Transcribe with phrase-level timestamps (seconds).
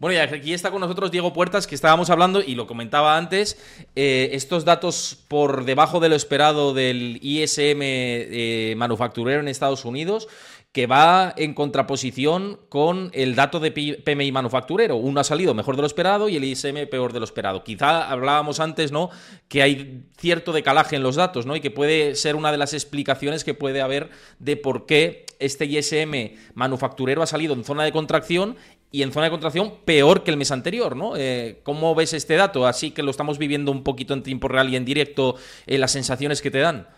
[0.00, 3.58] Bueno, y aquí está con nosotros Diego Puertas, que estábamos hablando, y lo comentaba antes,
[3.94, 10.26] eh, estos datos por debajo de lo esperado del ISM eh, manufacturero en Estados Unidos,
[10.72, 14.96] que va en contraposición con el dato de PMI manufacturero.
[14.96, 17.62] Uno ha salido mejor de lo esperado y el ISM peor de lo esperado.
[17.62, 19.10] Quizá hablábamos antes, ¿no?
[19.48, 21.56] Que hay cierto decalaje en los datos, ¿no?
[21.56, 25.64] Y que puede ser una de las explicaciones que puede haber de por qué este
[25.64, 28.56] ISM manufacturero ha salido en zona de contracción
[28.92, 31.16] y en zona de contracción peor que el mes anterior, ¿no?
[31.16, 32.66] Eh, ¿Cómo ves este dato?
[32.66, 35.92] Así que lo estamos viviendo un poquito en tiempo real y en directo, eh, las
[35.92, 36.88] sensaciones que te dan.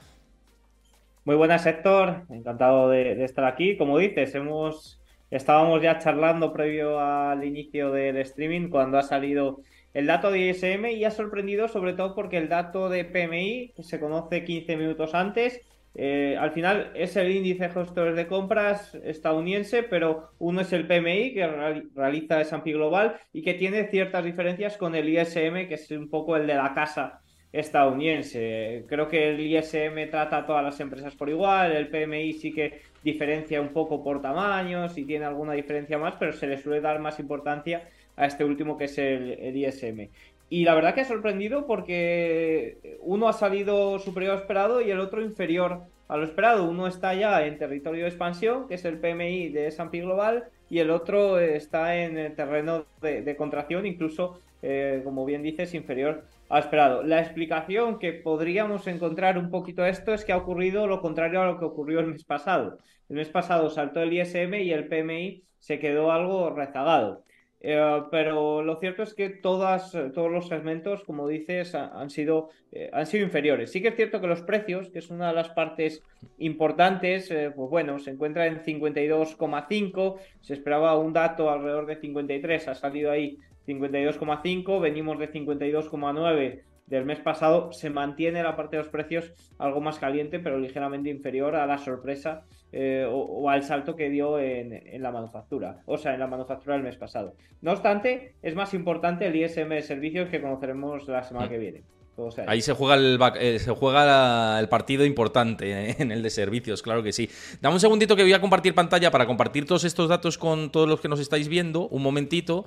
[1.25, 2.23] Muy buenas, Héctor.
[2.31, 3.77] Encantado de, estar aquí.
[3.77, 4.99] Como dices, hemos
[5.31, 9.61] estábamos ya charlando previo al inicio del streaming cuando ha salido
[9.95, 13.99] el dato de ISM y ha sorprendido sobre todo porque el dato de PMI, se
[13.99, 15.63] conoce 15 minutos antes,
[15.95, 20.87] eh, al final es el índice de gestores de compras estadounidense, pero uno es el
[20.87, 21.47] PMI que
[21.95, 26.37] realiza S&P Global y que tiene ciertas diferencias con el ISM, que es un poco
[26.37, 27.21] el de la casa
[27.53, 28.87] estadounidense.
[28.89, 32.81] Creo que el ISM trata a todas las empresas por igual, el PMI sí que
[33.05, 36.99] diferencia un poco por tamaños y tiene alguna diferencia más, pero se le suele dar
[37.01, 40.09] más importancia a este último que es el, ISM.
[40.53, 45.01] Y la verdad que ha sorprendido porque uno ha salido superior a esperado y el
[45.01, 46.69] otro inferior a lo esperado.
[46.69, 50.81] Uno está ya en territorio de expansión, que es el PMI de S&P Global, y
[50.81, 56.59] el otro está en el terreno de, contracción, incluso, eh, como bien dices, inferior ha
[56.59, 57.03] esperado.
[57.03, 61.47] La explicación que podríamos encontrar un poquito esto es que ha ocurrido lo contrario a
[61.47, 62.77] lo que ocurrió el mes pasado.
[63.09, 67.25] El mes pasado saltó el ISM y el PMI se quedó algo rezagado.
[67.65, 72.91] Eh, pero lo cierto es que todas, todos los segmentos, como dices, han sido, eh,
[72.93, 73.71] han sido inferiores.
[73.71, 76.03] Sí que es cierto que los precios, que es una de las partes
[76.39, 82.67] importantes, eh, pues bueno, se encuentra en 52,5, se esperaba un dato alrededor de 53,
[82.67, 83.39] ha salido ahí
[83.69, 89.81] 52,5, venimos de 52,9 del mes pasado, se mantiene la parte de los precios algo
[89.81, 95.03] más caliente, pero ligeramente inferior a la sorpresa eh, o, al salto que dio en,
[95.03, 97.35] la manufactura, o sea, en la manufactura del mes pasado.
[97.61, 101.83] No obstante, es más importante el ISM de servicios que conoceremos la semana que viene.
[102.47, 106.83] Ahí se juega, el, eh, se juega el partido importante eh, en el de servicios,
[106.83, 107.29] claro que sí.
[107.61, 110.89] Dame un segundito que voy a compartir pantalla para compartir todos estos datos con todos
[110.89, 111.89] los que nos estáis viendo.
[111.89, 112.67] Un momentito.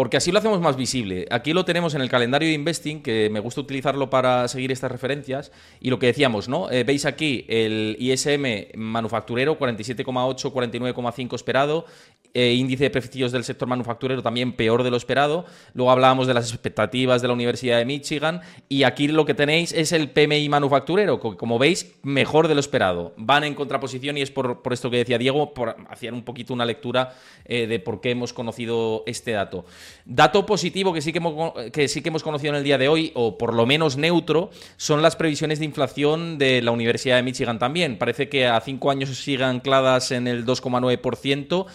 [0.00, 1.26] Porque así lo hacemos más visible.
[1.30, 4.90] Aquí lo tenemos en el calendario de Investing, que me gusta utilizarlo para seguir estas
[4.90, 5.52] referencias.
[5.78, 6.70] Y lo que decíamos, ¿no?
[6.70, 11.84] Eh, veis aquí el ISM manufacturero, 47,8, 49,5 esperado.
[12.32, 15.46] Eh, índice de precios del sector manufacturero también peor de lo esperado.
[15.74, 18.40] Luego hablábamos de las expectativas de la Universidad de Michigan.
[18.68, 22.60] Y aquí lo que tenéis es el PMI manufacturero, que como veis, mejor de lo
[22.60, 23.14] esperado.
[23.16, 26.64] Van en contraposición y es por, esto que decía Diego, por hacer un poquito una
[26.64, 29.64] lectura eh, de por qué hemos conocido este dato.
[30.04, 32.86] Dato positivo que sí que, hemos, que sí que hemos conocido en el día de
[32.86, 37.24] hoy, o por lo menos neutro, son las previsiones de inflación de la Universidad de
[37.24, 37.98] Michigan también.
[37.98, 41.66] Parece que a cinco años siguen ancladas en el 2,9%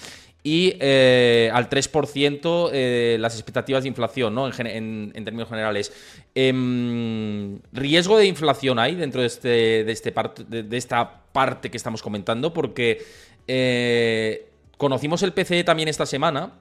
[0.45, 4.47] y eh, al 3% eh, las expectativas de inflación, ¿no?
[4.47, 5.91] En, términos generales.
[6.35, 9.47] Em, ¿Riesgo de inflación hay dentro de, este,
[9.83, 10.13] de, este
[10.77, 12.53] esta parte que estamos comentando?
[12.53, 13.03] Porque
[13.47, 14.47] eh,
[14.77, 16.53] conocimos el PCE también esta semana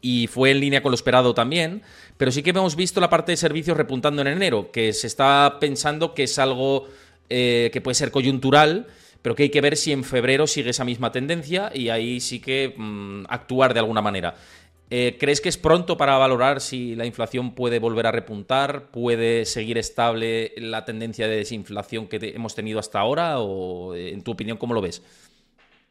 [0.00, 1.82] y fue en línea con lo esperado también,
[2.18, 5.56] pero sí que hemos visto la parte de servicios repuntando en enero, que se está
[5.58, 6.86] pensando que es algo
[7.28, 8.86] que puede ser coyuntural
[9.22, 12.40] pero que hay que ver si en febrero sigue esa misma tendencia y ahí sí
[12.40, 14.34] que mm, actuar de alguna manera.
[14.90, 18.90] Eh, ¿Crees que es pronto para valorar si la inflación puede volver a repuntar?
[18.90, 23.38] ¿Puede seguir estable la tendencia de desinflación que hemos tenido hasta ahora?
[23.40, 25.02] ¿O eh, en tu opinión cómo lo ves?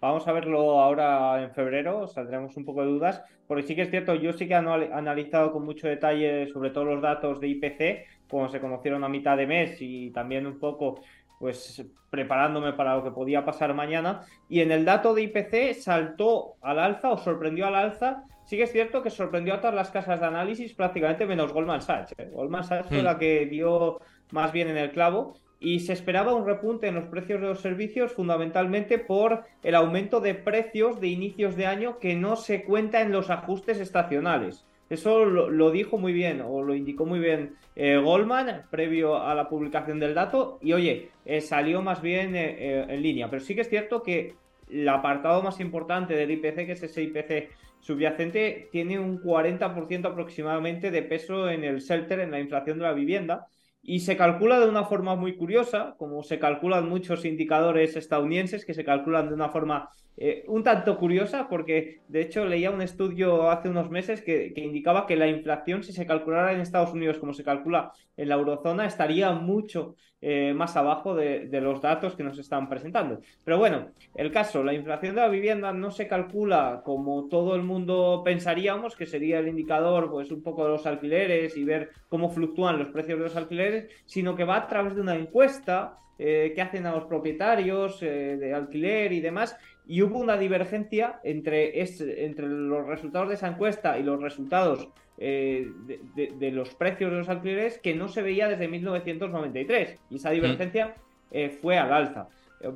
[0.01, 3.89] Vamos a verlo ahora en febrero, saldremos un poco de dudas, porque sí que es
[3.89, 8.05] cierto, yo sí que he analizado con mucho detalle sobre todo los datos de IPC,
[8.29, 11.01] como se conocieron a mitad de mes y también un poco
[11.39, 14.21] pues preparándome para lo que podía pasar mañana.
[14.49, 18.23] Y en el dato de IPC saltó al alza o sorprendió al alza.
[18.45, 21.81] Sí que es cierto que sorprendió a todas las casas de análisis, prácticamente menos Goldman
[21.81, 22.13] Sachs.
[22.17, 22.29] ¿eh?
[22.31, 23.05] Goldman Sachs fue hmm.
[23.05, 23.99] la que dio
[24.31, 25.35] más bien en el clavo.
[25.59, 30.21] Y se esperaba un repunte en los precios de los servicios fundamentalmente por el aumento
[30.21, 34.66] de precios de inicios de año que no se cuenta en los ajustes estacionales.
[34.89, 39.49] Eso lo, dijo muy bien o lo indicó muy bien eh, Goldman previo a la
[39.49, 43.29] publicación del dato y oye, eh, salió más bien eh, en línea.
[43.29, 44.35] Pero sí que es cierto que
[44.69, 47.49] el apartado más importante del IPC, que es ese IPC
[47.81, 52.93] subyacente, tiene un 40% aproximadamente de peso en el shelter, en la inflación de la
[52.93, 53.47] vivienda.
[53.83, 58.73] y se calcula de una forma muy curiosa, como se calculan muchos indicadores estadounidenses, que
[58.73, 63.51] se calculan de una forma eh, un tanto curiosa, porque de hecho leía un estudio
[63.51, 67.33] hace unos meses que, indicaba que la inflación, si se calculara en Estados Unidos como
[67.33, 72.39] se calcula en la eurozona, estaría mucho eh, más abajo de, los datos que nos
[72.39, 73.19] están presentando.
[73.43, 77.61] Pero bueno, el caso, la inflación de la vivienda no se calcula como todo el
[77.61, 82.31] mundo pensaríamos, que sería el indicador, pues un poco de los alquileres y ver cómo
[82.31, 86.51] fluctúan los precios de los alquileres, sino que va a través de una encuesta eh,
[86.55, 91.81] que hacen a los propietarios eh, de alquiler y demás, y hubo una divergencia entre,
[91.81, 95.71] entre los resultados de esa encuesta y los resultados eh,
[96.15, 99.97] de, los precios de los alquileres que no se veía desde 1993.
[100.09, 100.95] Y esa divergencia
[101.31, 102.27] eh, fue al alza.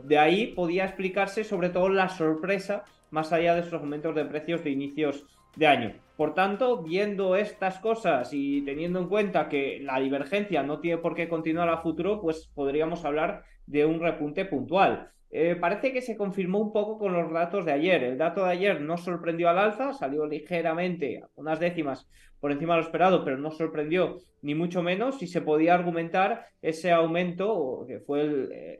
[0.06, 4.64] De ahí podía explicarse sobre todo la sorpresa más allá de esos aumentos de precios
[4.64, 5.94] de inicios de año.
[6.16, 11.16] Por tanto, viendo estas cosas y teniendo en cuenta que la divergencia no tiene por
[11.16, 15.10] qué continuar a futuro, pues podríamos hablar de un repunte puntual.
[15.34, 18.04] Eh, parece que se confirmó un poco con los datos de ayer.
[18.04, 22.08] El dato de ayer no sorprendió al alza, salió ligeramente, unas décimas
[22.42, 26.48] por encima de lo esperado, pero no sorprendió ni mucho menos y se podía argumentar
[26.62, 28.22] ese aumento, que fue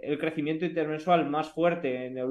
[0.02, 2.28] el, crecimiento intermensual más fuerte en, los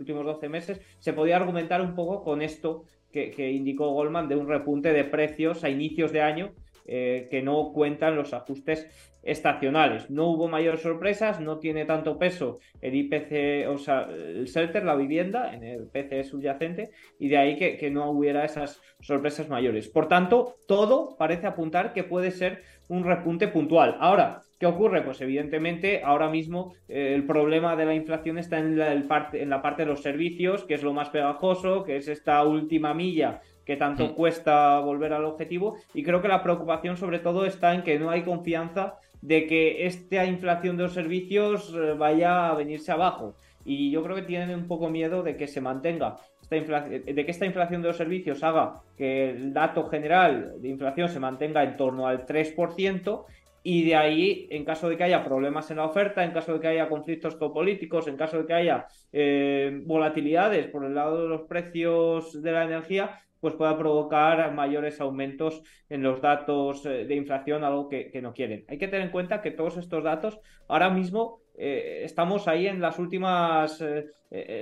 [0.00, 2.84] últimos 12 meses, se podía argumentar un poco con esto
[3.14, 6.52] que, que indicó Goldman de un repunte de precios a inicios de año
[6.86, 8.88] eh, que no cuentan los ajustes
[9.22, 10.10] estacionales.
[10.10, 14.96] No hubo mayores sorpresas, no tiene tanto peso el IPC, o sea, el shelter, la
[14.96, 19.88] vivienda, en el PCE subyacente, y de ahí que, no hubiera esas sorpresas mayores.
[19.88, 23.96] Por tanto, todo parece apuntar que puede ser un repunte puntual.
[24.00, 25.02] Ahora, ¿qué ocurre?
[25.02, 29.50] Pues evidentemente ahora mismo eh, el problema de la inflación está en la, parte, en
[29.50, 33.42] la parte de los servicios, que es lo más pegajoso, que es esta última milla
[33.66, 34.14] que tanto mm.
[34.14, 38.08] cuesta volver al objetivo y creo que la preocupación sobre todo está en que no
[38.08, 43.36] hay confianza de que esta inflación de los servicios eh, vaya a venirse abajo
[43.66, 47.30] y yo creo que tienen un poco miedo de que se mantenga esta de que
[47.30, 51.76] esta inflación de los servicios haga que el dato general de inflación se mantenga en
[51.76, 53.24] torno al 3%
[53.66, 56.60] y de ahí, en caso de que haya problemas en la oferta, en caso de
[56.60, 61.28] que haya conflictos geopolíticos, en caso de que haya eh, volatilidades por el lado de
[61.30, 67.14] los precios de la energía, pues pueda provocar mayores aumentos en los datos eh, de
[67.14, 68.66] inflación, algo que, no quieren.
[68.68, 70.38] Hay que tener en cuenta que todos estos datos
[70.68, 73.82] ahora mismo eh, estamos ahí en las últimas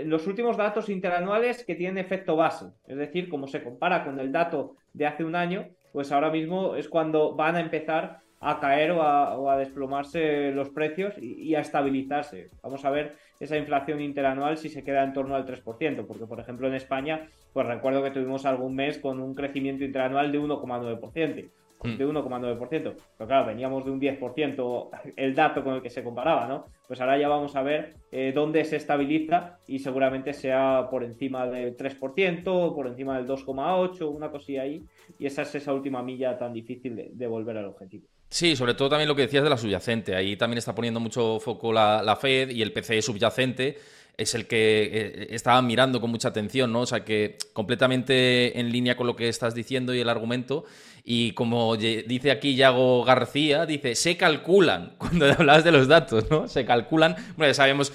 [0.05, 4.31] los últimos datos interanuales que tienen efecto base, es decir, como se compara con el
[4.31, 8.91] dato de hace un año, pues ahora mismo es cuando van a empezar a caer
[8.91, 12.51] o a, desplomarse los precios y, a estabilizarse.
[12.61, 16.41] Vamos a ver esa inflación interanual si se queda en torno al 3%, porque por
[16.41, 21.51] ejemplo en España, pues recuerdo que tuvimos algún mes con un crecimiento interanual de 1,9%
[21.85, 21.97] mm.
[21.97, 22.69] de 1,9%.
[22.69, 26.67] Pero claro, veníamos de un 10% el dato con el que se comparaba, ¿no?
[26.89, 31.47] Pues ahora ya vamos a ver eh, dónde se estabiliza y seguramente sea por encima
[31.47, 34.83] del 3%, por encima del 2,8%, una cosilla ahí.
[35.21, 38.09] Y esa es esa última milla tan difícil de volver al objetivo.
[38.33, 40.17] Sí, sobre todo también lo que decías de la subyacente.
[40.17, 43.79] Ahí también está poniendo mucho foco la, Fed y el PCE subyacente
[44.17, 46.81] es el que eh, estaba mirando con mucha atención, ¿no?
[46.81, 50.65] O sea, que completamente en línea con lo que estás diciendo y el argumento.
[51.05, 56.49] Y como dice aquí Yago García, dice, se calculan, cuando hablabas de los datos, ¿no?
[56.49, 57.93] Se calculan, bueno, ya sabemos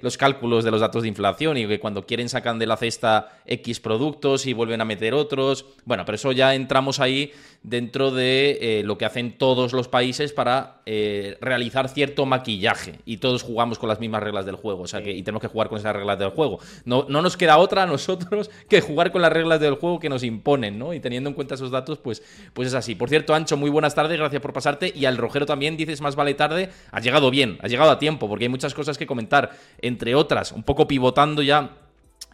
[0.00, 3.40] los cálculos de los datos de inflación y que cuando quieren sacan de la cesta
[3.44, 5.66] X productos y vuelven a meter otros.
[5.84, 7.32] Bueno, pero eso ya entramos ahí
[7.62, 13.18] dentro de eh, lo que hacen todos los países para eh, realizar cierto maquillaje y
[13.18, 15.68] todos jugamos con las mismas reglas del juego, o sea que y tenemos que jugar
[15.68, 16.58] con esas reglas del juego.
[16.84, 20.08] No, no nos queda otra a nosotros que jugar con las reglas del juego que
[20.08, 20.92] nos imponen, ¿no?
[20.92, 22.94] Y teniendo en cuenta esos datos, pues, pues es así.
[22.94, 24.92] Por cierto, Ancho, muy buenas tardes, gracias por pasarte.
[24.94, 28.28] Y al Rojero también dices más vale tarde, has llegado bien, has llegado a tiempo,
[28.28, 29.41] porque hay muchas cosas que comentar
[29.80, 31.76] entre otras, un poco pivotando ya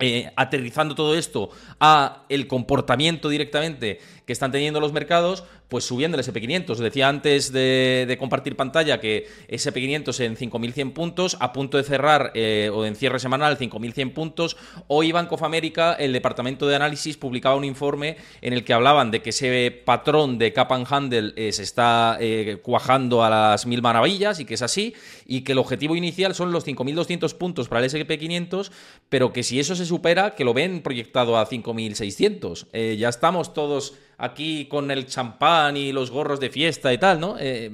[0.01, 1.51] eh, aterrizando todo esto
[1.81, 6.77] a el comportamiento directamente que están teniendo los mercados, pues subiendo el SP500.
[6.77, 12.71] Decía antes de, compartir pantalla que SP500 en 5.100 puntos, a punto de cerrar eh,
[12.73, 14.57] o en cierre semanal 5.100 puntos.
[14.87, 19.11] Hoy Bank of America, el departamento de análisis, publicaba un informe en el que hablaban
[19.11, 23.67] de que ese patrón de cap and handle eh, se está eh, cuajando a las
[23.67, 24.95] mil maravillas y que es así,
[25.27, 28.71] y que el objetivo inicial son los 5.200 puntos para el SP500,
[29.09, 32.97] pero que si eso se supera, que lo ven proyectado a 5.600.
[32.97, 37.37] ya estamos todos aquí con el champán y los gorros de fiesta y tal, ¿no?
[37.39, 37.71] Eh,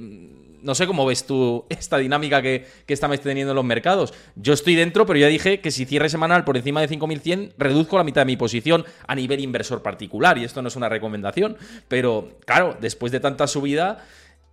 [0.61, 4.13] no sé cómo ves tú esta dinámica que, que estamos teniendo en los mercados.
[4.35, 7.97] Yo estoy dentro, pero ya dije que si cierre semanal por encima de 5.100, reduzco
[7.97, 10.37] la mitad de mi posición a nivel inversor particular.
[10.37, 11.57] Y esto no es una recomendación.
[11.87, 14.03] Pero claro, después de tanta subida,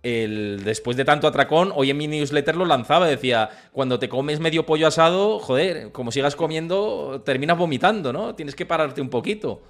[0.03, 4.39] el, después de tanto atracón, hoy en mi newsletter lo lanzaba, decía, cuando te comes
[4.39, 8.35] medio pollo asado, joder, como sigas comiendo, terminas vomitando, ¿no?
[8.35, 9.61] Tienes que pararte un poquito.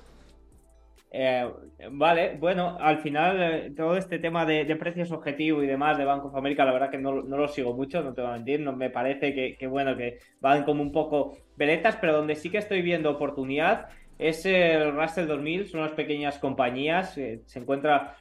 [1.15, 1.47] Eh,
[1.91, 6.29] vale, bueno, al final eh, todo este tema de, precios objetivo y demás de Banco
[6.29, 8.75] of America, la verdad que no, lo sigo mucho, no te voy a mentir, no
[8.75, 12.81] me parece que, bueno, que van como un poco veletas, pero donde sí que estoy
[12.81, 18.15] viendo oportunidad es el Russell 2000, son unas pequeñas compañías, eh, se encuentra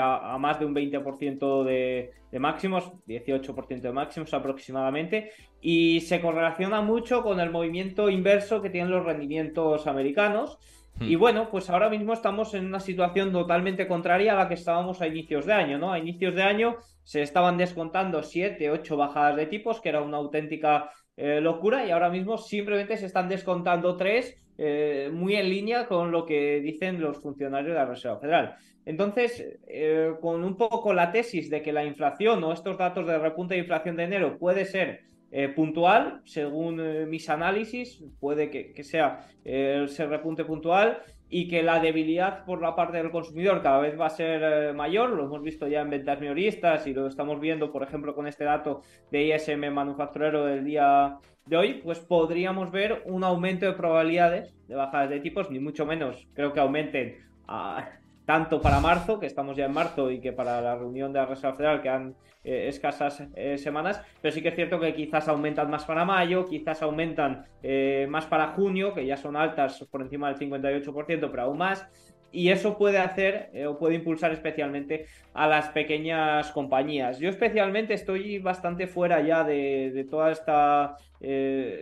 [0.00, 6.80] a, más de un 20% de, de máximos, 18% de máximos aproximadamente, y se correlaciona
[6.80, 10.58] mucho con el movimiento inverso que tienen los rendimientos americanos.
[11.00, 11.20] Y hmm.
[11.20, 15.06] bueno, pues ahora mismo estamos en una situación totalmente contraria a la que estábamos a
[15.06, 15.92] inicios de año, ¿no?
[15.92, 20.16] A inicios de año se estaban descontando 7, 8 bajadas de tipos, que era una
[20.16, 25.86] auténtica eh, locura, y ahora mismo simplemente se están descontando 3, eh, muy en línea
[25.86, 28.56] con lo que dicen los funcionarios de la Reserva Federal.
[28.86, 33.18] Entonces, eh, con un poco la tesis de que la inflación o estos datos de
[33.18, 35.02] repunte de inflación de enero puede ser
[35.38, 41.62] eh, puntual, según eh, mis análisis, puede que, sea eh, ese repunte puntual y que
[41.62, 45.42] la debilidad por la parte del consumidor cada vez va a ser mayor, lo hemos
[45.42, 49.24] visto ya en ventas minoristas y lo estamos viendo, por ejemplo, con este dato de
[49.24, 55.10] ISM manufacturero del día de hoy, pues podríamos ver un aumento de probabilidades de bajadas
[55.10, 56.26] de tipos, ni mucho menos.
[56.32, 57.90] Creo que aumenten a,
[58.26, 61.26] tanto para marzo, que estamos ya en marzo, y que para la reunión de la
[61.26, 65.70] Reserva Federal quedan eh, escasas eh, semanas, pero sí que es cierto que quizás aumentan
[65.70, 70.32] más para mayo, quizás aumentan eh, más para junio, que ya son altas por encima
[70.32, 71.88] del 58%, pero aún más.
[72.32, 77.18] Y eso puede hacer o puede impulsar especialmente a las pequeñas compañías.
[77.18, 80.96] Yo especialmente estoy bastante fuera ya de, toda esta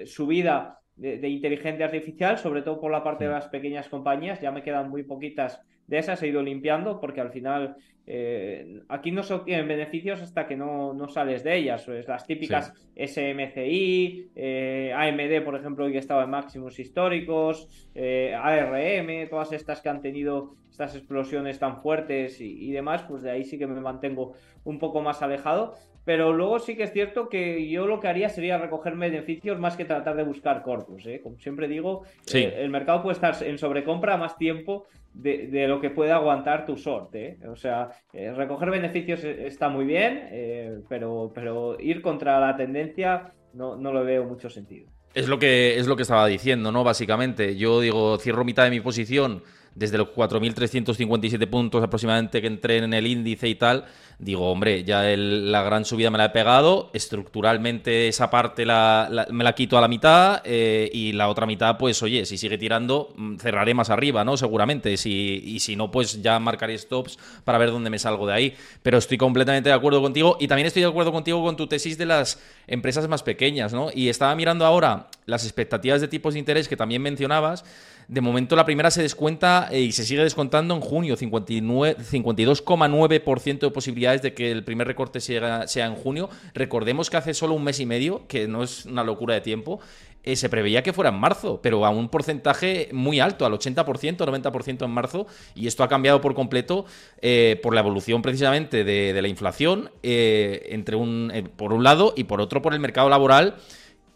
[0.06, 4.40] subida de, de, inteligencia artificial, sobre todo por la parte de las pequeñas compañías.
[4.40, 7.76] Ya me quedan muy poquitas de esas he ido limpiando porque al final
[8.06, 11.84] eh, aquí no se obtienen beneficios hasta que no, sales de ellas.
[11.84, 19.28] Pues las típicas SMCI, eh, AMD, por ejemplo, que estaba en máximos históricos, eh, ARM,
[19.28, 23.58] todas estas que han tenido estas explosiones tan fuertes y, demás, pues de ahí sí
[23.58, 25.74] que me mantengo un poco más alejado.
[26.04, 29.76] Pero luego sí que es cierto que yo lo que haría sería recoger beneficios más
[29.76, 31.04] que tratar de buscar corpus.
[31.22, 36.12] Como siempre digo, el mercado puede estar en sobrecompra más tiempo de, lo que puede
[36.12, 37.38] aguantar tu sorte.
[37.40, 37.48] ¿eh?
[37.48, 42.56] O sea, eh, recoger beneficios e, está muy bien, eh, pero, pero ir contra la
[42.56, 44.90] tendencia no, no lo veo mucho sentido.
[45.14, 46.82] Es lo que es lo que estaba diciendo, ¿no?
[46.82, 49.42] Básicamente, yo digo, cierro mitad de mi posición
[49.74, 53.84] desde los 4.357 puntos aproximadamente que entré en el índice y tal,
[54.18, 59.54] digo, hombre, ya la gran subida me la he pegado, estructuralmente esa parte me la
[59.54, 63.36] quito a la mitad eh, y la otra mitad, pues oye, si sigue tirando, mm,
[63.36, 64.36] cerraré más arriba, ¿no?
[64.36, 68.32] Seguramente, si, y si no, pues ya marcaré stops para ver dónde me salgo de
[68.32, 68.56] ahí.
[68.82, 71.98] Pero estoy completamente de acuerdo contigo y también estoy de acuerdo contigo con tu tesis
[71.98, 73.88] de las empresas más pequeññas, ¿no?
[73.92, 77.64] Y estaba mirando ahora las expectativas de tipos de interés que también mencionabas.
[78.08, 83.70] De momento la primera se descuenta eh, y se sigue descontando en junio, 52,9% de
[83.70, 86.28] posibilidades de que el primer recorte sea, sea, en junio.
[86.54, 89.80] Recordemos que hace solo un mes y medio, que no es una locura de tiempo,
[90.22, 94.16] eh, se preveía que fuera en marzo, pero a un porcentaje muy alto, al 80%,
[94.16, 96.86] 90% en marzo, y esto ha cambiado por completo
[97.20, 102.40] eh, por la evolución precisamente de, la inflación, entre un, por un lado, y por
[102.40, 103.56] otro por el mercado laboral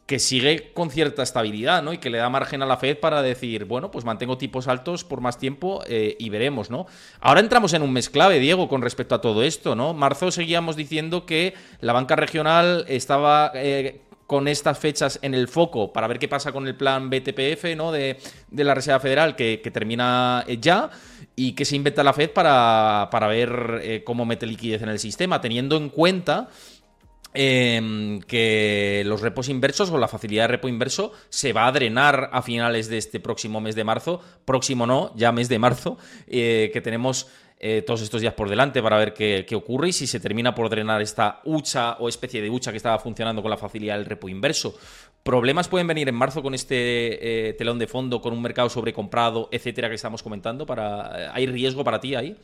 [0.09, 1.93] que sigue con cierta estabilidad, ¿no?
[1.93, 5.05] Y que le da margen a la Fed para decir, bueno, pues mantengo tipos altos
[5.05, 6.87] por más tiempo eh, y veremos, ¿no?
[7.21, 9.93] Ahora entramos en un mes clave, Diego, con respecto a todo esto, ¿no?
[9.93, 15.93] Marzo seguíamos diciendo que la banca regional estaba eh, con estas fechas en el foco
[15.93, 17.93] para ver qué pasa con el plan BTPF, ¿no?
[17.93, 18.17] De,
[18.51, 20.89] la Reserva Federal que, termina eh, ya
[21.37, 25.43] y que se inventa la Fed para, para ver cómo mete liquidez en el sistema,
[25.43, 26.49] teniendo en cuenta
[27.35, 32.31] Em, que los repos inversos o la facilidad de repo inverso se va a drenar
[32.33, 36.71] a finales de este próximo mes de marzo, próximo no, ya mes de marzo, eh,
[36.73, 37.29] que tenemos
[37.61, 40.71] eh, todos estos días por delante para ver qué, ocurre y si se termina por
[40.71, 44.29] drenar esta hucha o especie de hucha que estaba funcionando con la facilidad del repo
[44.29, 44.79] inverso.
[45.23, 49.49] ¿Problemas pueden venir en marzo con este eh, telón de fondo, con un mercado sobrecomprado,
[49.53, 50.65] etcétera, que estamos comentando?
[50.65, 52.37] Para, ¿Hay riesgo para ti ahí?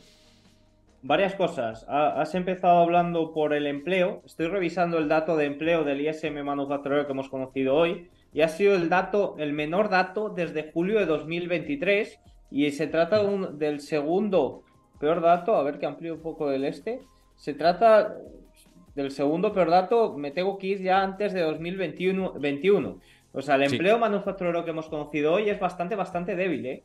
[1.01, 1.85] Varias cosas.
[1.87, 4.21] Has empezado hablando por el empleo.
[4.25, 8.49] Estoy revisando el dato de empleo del ISM manufacturero que hemos conocido hoy y ha
[8.49, 12.19] sido el dato, el menor dato desde julio de 2023
[12.51, 14.63] y se trata del segundo
[14.99, 15.55] peor dato.
[15.55, 17.01] A ver que amplío un poco el este.
[17.35, 18.15] Se trata
[18.95, 20.17] del segundo peor dato.
[20.17, 22.33] Me tengo que ir ya antes de 2021.
[22.33, 22.99] 21.
[23.33, 26.83] O sea, el empleo manufacturero que hemos conocido hoy es bastante, bastante débil, ¿eh?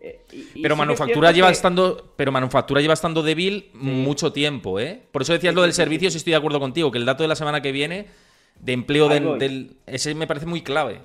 [0.00, 0.24] Eh,
[0.62, 5.02] pero manufactura lleva estando, pero manufactura lleva estando débil mucho tiempo, ¿eh?
[5.12, 7.28] Por eso decías lo del servicio, si estoy de acuerdo contigo, que el dato de
[7.28, 8.06] la semana que viene
[8.60, 11.00] de empleo del, ese me parece muy clave.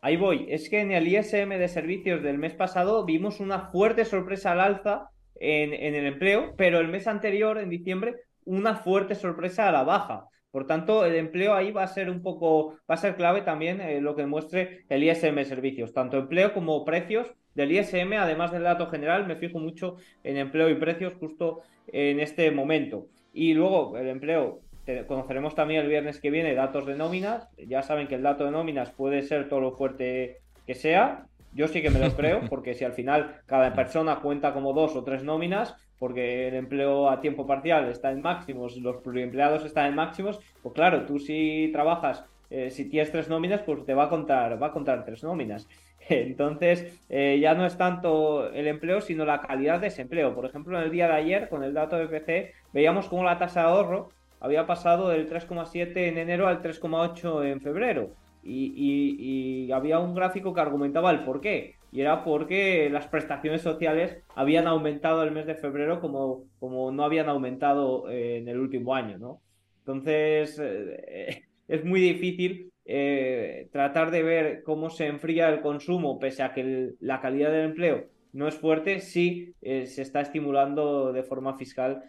[0.00, 0.46] Ahí voy.
[0.50, 4.60] Es que en el ISM de servicios del mes pasado vimos una fuerte sorpresa al
[4.60, 9.82] alza en, el empleo, pero el mes anterior, en diciembre, una fuerte sorpresa a la
[9.82, 10.28] baja.
[10.50, 13.80] Por tanto, el empleo ahí va a ser un poco, va a ser clave también
[13.80, 18.52] eh, lo que muestre el ISM de servicios, tanto empleo como precios del ISM, además
[18.52, 23.06] del dato general, me fijo mucho en empleo y precios justo en este momento.
[23.32, 24.60] Y luego el empleo,
[25.06, 27.48] conoceremos también el viernes que viene datos de nóminas.
[27.58, 31.26] Ya saben que el dato de nóminas puede ser todo lo fuerte que sea.
[31.52, 34.96] Yo sí que me lo creo, porque si al final cada persona cuenta como dos
[34.96, 39.86] o tres nóminas, porque el empleo a tiempo parcial está en máximos, los pluriempleados están
[39.86, 44.04] en máximos, pues claro, tú si trabajas, eh, si tienes tres nóminas, pues te va
[44.04, 45.68] a contar, va a contar tres nóminas.
[46.08, 50.34] Entonces, eh, ya no es tanto el empleo, sino la calidad de ese empleo.
[50.34, 53.38] Por ejemplo, en el día de ayer, con el dato de PC, veíamos cómo la
[53.38, 58.10] tasa de ahorro había pasado del 3,7 en enero al 3,8 en febrero.
[58.42, 61.76] Y, había un gráfico que argumentaba el por qué.
[61.90, 67.04] Y era porque las prestaciones sociales habían aumentado el mes de febrero como, como no
[67.04, 69.40] habían aumentado eh, en el último año, ¿no?
[69.78, 76.42] Entonces, eh, es muy difícil eh, tratar de ver cómo se enfría el consumo pese
[76.42, 81.56] a que la calidad del empleo no es fuerte si se está estimulando de forma
[81.56, 82.02] fiscal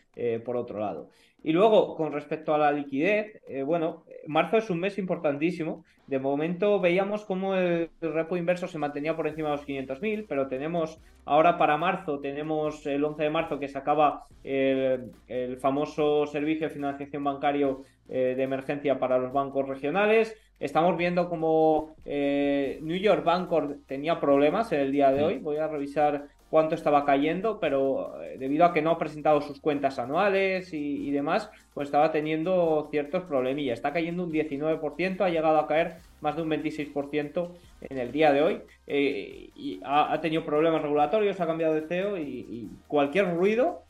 [0.43, 1.11] por otro lado.
[1.45, 5.85] Y luego, con respecto a la liquidez, eh, bueno, marzo es un mes importantísimo.
[6.07, 10.47] De momento veíamos cómo el, repo inverso se mantenía por encima de los 500.000, pero
[10.47, 16.67] tenemos ahora para marzo, tenemos el 11 de marzo que se acaba el, famoso servicio
[16.67, 20.35] de financiación bancario eh, de emergencia para los bancos regionales.
[20.59, 25.37] Estamos viendo cómo eh, New York Bancorp tenía problemas en el día de hoy.
[25.37, 29.59] Voy a revisar cuánto estaba cayendo, pero eh, debido a que no ha presentado sus
[29.59, 33.79] cuentas anuales y, demás, pues estaba teniendo ciertos problemillas.
[33.79, 37.49] Está cayendo un 19%, ha llegado a caer más de un 26%
[37.81, 38.61] en el día de hoy.
[38.87, 43.81] Eh, y ha, tenido problemas regulatorios, ha cambiado de CEO y, cualquier ruido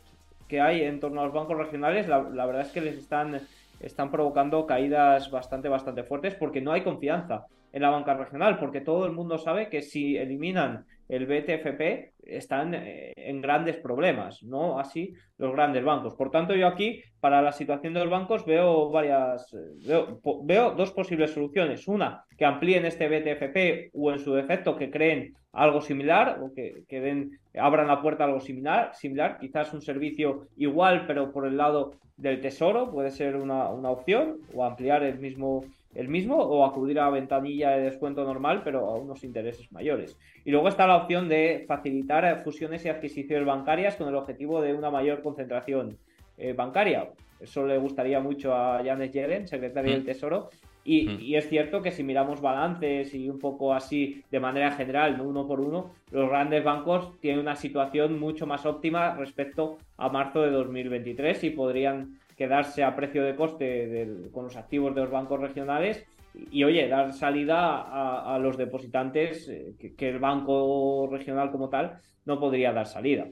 [0.48, 3.42] que hay en torno a los bancos regionales, la, la verdad es que les están,
[3.80, 8.82] están provocando caídas bastante, bastante fuertes porque no hay confianza en la banca regional, porque
[8.82, 14.80] todo el mundo sabe que si eliminan el BTFP están eh, en grandes problemas, no
[14.80, 16.16] así los grandes bancos.
[16.16, 20.06] Por tanto, yo aquí, para la situación de los bancos, veo varias, eh,
[20.44, 21.88] veo, dos posibles soluciones.
[21.88, 26.84] Una, que amplíen este BTFP o en su defecto que creen algo similar o que,
[26.90, 31.58] den, abran la puerta a algo similar, similar, quizás un servicio igual, pero por el
[31.58, 35.66] lado del tesoro puede ser una, una opción o ampliar el mismo
[35.96, 40.18] el mismo o acudir a ventanilla de descuento normal, pero a unos intereses mayores.
[40.44, 44.74] Y luego está la opción de facilitar fusiones y adquisiciones bancarias con el objetivo de
[44.74, 45.98] una mayor concentración
[46.38, 47.10] eh, bancaria.
[47.40, 50.06] Eso le gustaría mucho a Janet Yellen, secretaria del mm.
[50.06, 50.50] Tesoro.
[50.84, 51.20] Y, mm.
[51.22, 55.24] y, es cierto que si miramos balances y un poco así de manera general, no
[55.24, 60.42] uno por uno, los grandes bancos tienen una situación mucho más óptima respecto a marzo
[60.42, 65.40] de 2023 y podrían quedarse a precio de coste con los activos de los bancos
[65.40, 66.06] regionales
[66.52, 72.40] y, oye, dar salida a, los depositantes eh, que, el banco regional como tal no
[72.40, 73.28] podría dar salida.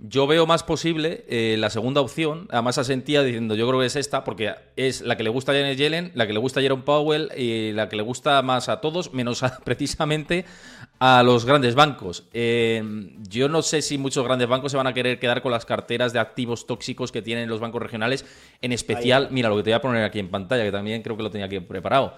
[0.00, 3.96] Yo veo más posible eh, la segunda opción, además asentía diciendo yo creo que es
[3.96, 6.62] esta, porque es la que le gusta a Janet Yellen, la que le gusta a
[6.62, 10.44] Jerome Powell y la que le gusta más a todos, menos precisamente
[10.98, 12.28] a los grandes bancos.
[12.32, 12.82] Eh,
[13.28, 16.12] yo no sé si muchos grandes bancos se van a querer quedar con las carteras
[16.12, 18.24] de activos tóxicos que tienen los bancos regionales,
[18.60, 21.16] en especial, mira lo que te voy a poner aquí en pantalla, que también creo
[21.16, 22.14] que lo tenía aquí preparado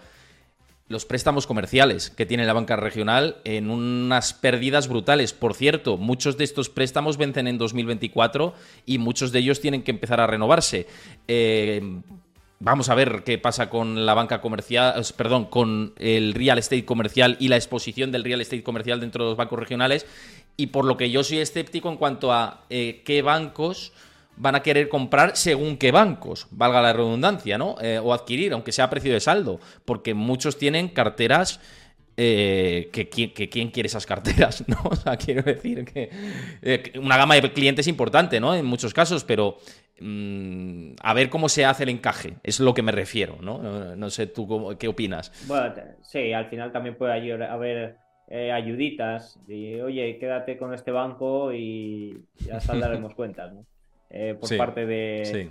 [0.91, 5.33] los préstamos comerciales que tiene la banca regional en unas pérdidas brutales.
[5.33, 8.55] Por cierto, muchos de estos préstamos vencen en 2024
[8.87, 10.89] y muchos de ellos tienen que empezar a renovarse.
[11.29, 12.03] Eh,
[12.61, 17.37] vamos a ver qué pasa con la banca comercial, perdón, con el real estate comercial
[17.41, 20.07] y la exposición del real estate comercial dentro de los bancos regionales.
[20.57, 23.93] Y por lo que yo soy escéptico en cuanto a eh, qué bancos
[24.37, 27.77] van a querer comprar según qué bancos, valga la redundancia, ¿no?
[27.81, 31.61] Eh, o adquirir, aunque sea a precio de saldo, porque muchos tienen carteras
[32.23, 34.77] eh, que, quién quiere esas carteras, ¿no?
[34.85, 36.11] O sea, quiero decir que
[36.61, 38.55] eh, una gama de clientes importante, ¿no?
[38.55, 39.57] En muchos casos, pero
[40.01, 43.97] mm, a ver cómo se hace el encaje, es lo que me refiero, ¿no?
[43.97, 45.33] No, sé tú qué opinas.
[45.47, 47.15] Bueno, sí, al final también puede
[47.47, 47.97] haber
[48.53, 53.65] ayuditas y, oye, quédate con este banco y ya saldaremos cuentas, ¿no?
[54.11, 55.51] Eh, por parte de,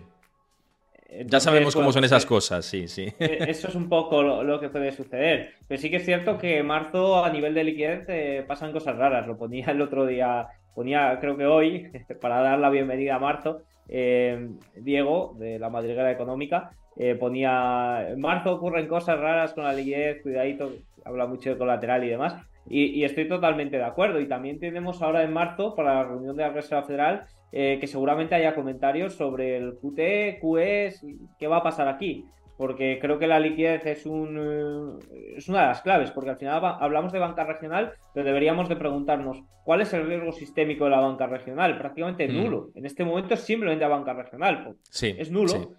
[1.25, 3.13] ya sabemos cómo son esas cosas, sí, sí.
[3.19, 5.53] Eso es un poco lo, que puede suceder.
[5.67, 9.27] Pero sí que es cierto que marzo a nivel de liquidez pasan cosas raras.
[9.27, 11.91] Lo ponía el otro día, ponía creo que hoy,
[12.21, 16.71] para dar la bienvenida a marzo, Diego de la madriguera económica
[17.19, 20.73] ponía, en marzo ocurren cosas raras con la liquidez, cuidadito,
[21.05, 22.35] habla mucho de colateral y demás.
[22.69, 24.19] Y, estoy totalmente de acuerdo.
[24.19, 27.87] Y también tenemos ahora en marzo, para la reunión de la Reserva Federal, eh, que
[27.87, 30.93] seguramente haya comentarios sobre el QT, QE,
[31.37, 32.25] qué va a pasar aquí.
[32.57, 36.37] Porque creo que la liquidez es, un, eh, es una de las claves, porque al
[36.37, 40.91] final hablamos de banca regional, pero deberíamos de preguntarnos cuál es el riesgo sistémico de
[40.91, 41.77] la banca regional.
[41.77, 42.35] Prácticamente mm.
[42.35, 42.69] nulo.
[42.75, 44.75] En este momento es simplemente la banca regional.
[44.89, 45.73] Sí, es nulo.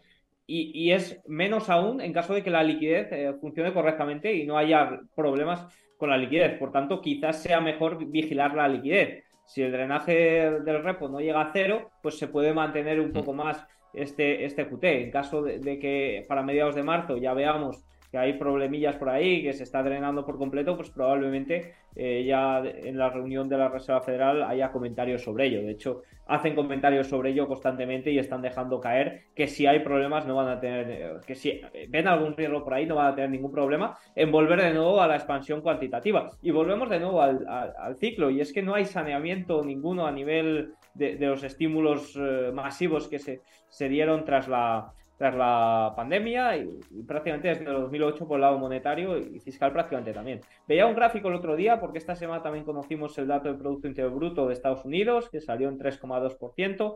[0.52, 4.58] Y, es menos aún en caso de que la liquidez eh, funcione correctamente y no
[4.58, 6.58] haya problemas con la liquidez.
[6.58, 9.22] Por tanto, quizás sea mejor vigilar la liquidez.
[9.46, 13.32] Si el drenaje del repo no llega a cero, pues se puede mantener un poco
[13.32, 14.84] más este, este QT.
[14.84, 19.42] En caso de que para mediados de marzo ya veamos que hay problemillas por ahí,
[19.42, 23.68] que se está drenando por completo, pues probablemente eh, ya en la reunión de la
[23.68, 25.62] Reserva Federal haya comentarios sobre ello.
[25.62, 30.26] De hecho, hacen comentarios sobre ello constantemente y están dejando caer que si hay problemas
[30.26, 33.30] no van a tener, que si ven algún riesgo por ahí no van a tener
[33.30, 36.30] ningún problema en volver de nuevo a la expansión cuantitativa.
[36.42, 40.74] Y volvemos de nuevo al, ciclo, y es que no hay saneamiento ninguno a nivel
[40.94, 46.80] de, los estímulos eh, masivos que se, se dieron tras la tras la pandemia y,
[47.06, 50.40] prácticamente desde el 2008 por el lado monetario y fiscal prácticamente también.
[50.66, 53.86] Veía un gráfico el otro día porque esta semana también conocimos el dato del Producto
[53.86, 56.94] Interior Bruto de Estados Unidos que salió en 3,2%.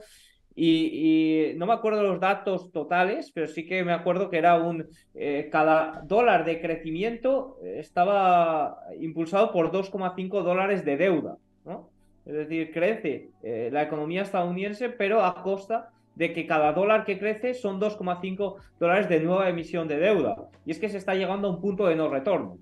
[0.56, 4.88] Y, no me acuerdo los datos totales, pero sí que me acuerdo que era un
[5.14, 11.90] eh, cada dólar de crecimiento estaba impulsado por 2,5 dólares de deuda, ¿no?
[12.24, 17.18] Es decir, crece eh, la economía estadounidense, pero a costa de que cada dólar que
[17.18, 20.36] crece son 2,5 dólares de nueva emisión de deuda.
[20.64, 22.58] Y es que se está llegando a un punto de no retorno.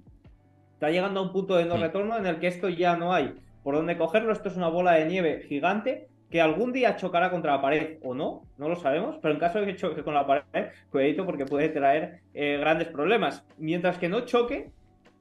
[0.74, 3.34] Está llegando a un punto de no retorno en el que esto ya no hay
[3.62, 4.32] por dónde cogerlo.
[4.32, 8.14] Esto es una bola de nieve gigante que algún día chocará contra la pared o
[8.14, 11.44] no, no lo sabemos, pero en caso de que choque con la pared, cuidadito porque
[11.44, 13.44] puede traer eh, grandes problemas.
[13.58, 14.70] Mientras que no choque,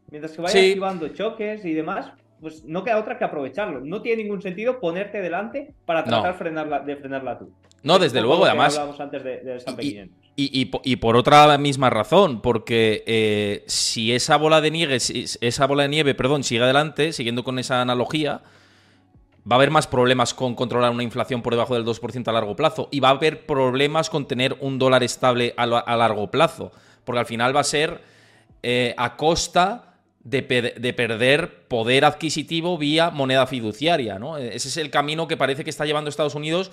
[0.09, 3.81] mientras que vaya activando choques y demás, pues no queda otra que aprovecharlo.
[3.81, 7.51] No tiene ningún sentido ponerte delante para tratar frenarla, de frenarla tú.
[7.83, 8.77] No, desde luego, además.
[8.77, 14.95] Antes de, y, y, por otra misma razón, porque eh, si esa bola de nieve,
[14.95, 18.41] esa bola de nieve, perdón, sigue adelante, siguiendo con esa analogía,
[19.49, 22.55] va a haber más problemas con controlar una inflación por debajo del 2% a largo
[22.55, 26.71] plazo y va a haber problemas con tener un dólar estable a, largo plazo,
[27.03, 28.01] porque al final va a ser
[28.63, 30.41] eh, a costa de,
[30.77, 34.37] de, perder poder adquisitivo vía moneda fiduciaria, ¿no?
[34.37, 36.71] Ese es el camino que parece que está llevando Estados Unidos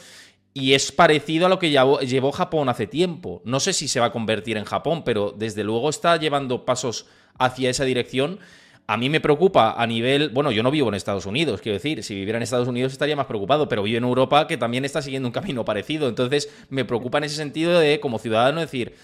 [0.54, 3.42] y es parecido a lo que llevó, Japón hace tiempo.
[3.44, 7.06] No sé si se va a convertir en Japón, pero desde luego está llevando pasos
[7.38, 8.40] hacia esa dirección.
[8.86, 12.02] A mí me preocupa a nivel, bueno, yo no vivo en Estados Unidos, quiero decir,
[12.02, 15.02] si viviera en Estados Unidos estaría más preocupado, pero vivo en Europa que también está
[15.02, 16.08] siguiendo un camino parecido.
[16.08, 18.94] Entonces me preocupa en ese sentido de, como ciudadano, decir,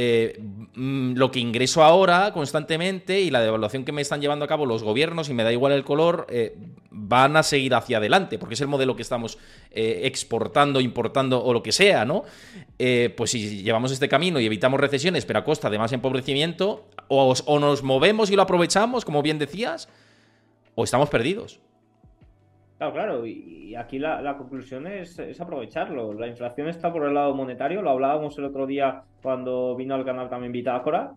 [0.00, 0.40] eh,
[0.76, 4.64] mm, lo que ingreso ahora constantemente y la devaluación que me están llevando a cabo
[4.64, 6.56] los gobiernos, y me da igual el color, eh,
[6.92, 9.38] van a seguir hacia adelante, porque es el modelo que estamos
[9.72, 12.22] eh, exportando, importando o lo que sea, ¿no?
[13.16, 17.34] pues si llevamos este camino y evitamos recesiones, pero a costa de más empobrecimiento, o,
[17.46, 19.88] o nos movemos y lo aprovechamos, como bien decías,
[20.76, 21.58] o estamos perdidos.
[22.78, 26.12] Claro, claro, y aquí la, conclusión es, aprovecharlo.
[26.12, 30.04] La inflación está por el lado monetario, lo hablábamos el otro día cuando vino al
[30.04, 31.12] canal también Bitácora,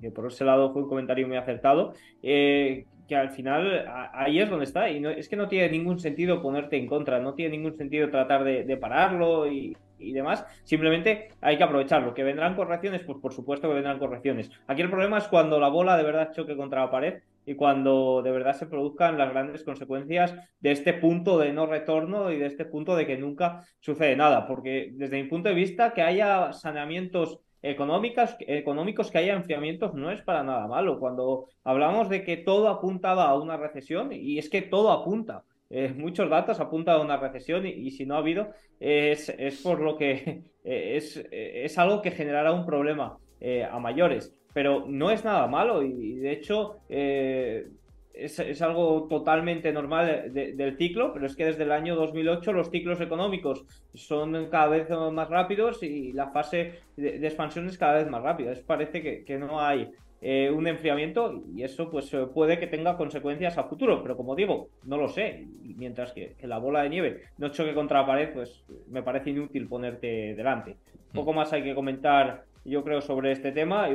[0.00, 4.50] que por ese lado fue un comentario muy acertado, eh, que al final ahí es
[4.50, 7.56] donde está, y no, es que no tiene ningún sentido ponerte en contra, no tiene
[7.56, 12.12] ningún sentido tratar de, pararlo y, y demás, simplemente hay que aprovecharlo.
[12.12, 13.02] ¿Que vendrán correcciones?
[13.04, 14.50] Pues por supuesto que vendrán correcciones.
[14.66, 18.22] Aquí el problema es cuando la bola de verdad choque contra la pared y cuando
[18.22, 22.46] de verdad se produzcan las grandes consecuencias de este punto de no retorno y de
[22.46, 24.46] este punto de que nunca sucede nada.
[24.46, 30.10] Porque desde mi punto de vista, que haya saneamientos económicos, económicos que haya enfriamientos no
[30.10, 30.98] es para nada malo.
[30.98, 35.94] Cuando hablamos de que todo apuntaba a una recesión, y es que todo apunta, eh,
[35.96, 39.96] muchos datos apuntan a una recesión y, si no ha habido, es, es por lo
[39.96, 45.46] que es, es, algo que generará un problema eh, a mayores pero no es nada
[45.46, 47.68] malo y, de hecho eh,
[48.14, 53.00] es, algo totalmente normal del ciclo, pero es que desde el año 2008 los ciclos
[53.00, 58.22] económicos son cada vez más rápidos y la fase de, expansión es cada vez más
[58.22, 58.52] rápida.
[58.52, 63.56] Es, parece que, no hay eh, un enfriamiento y eso pues puede que tenga consecuencias
[63.56, 65.46] a futuro, pero como digo, no lo sé.
[65.64, 69.02] Y mientras que, que la bola de nieve no choque contra la pared, pues me
[69.02, 70.76] parece inútil ponerte delante.
[71.14, 73.90] Poco más hay que comentar, yo creo, sobre este tema.